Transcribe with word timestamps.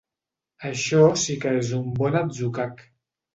Això 0.69 1.01
sí 1.23 1.35
que 1.43 1.51
és 1.59 1.69
un 1.81 1.93
bon 2.01 2.19
atzucac. 2.23 2.83